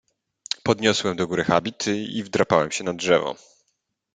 [0.63, 3.35] "Podniosłem do góry habit i wdrapałem się na drzewo."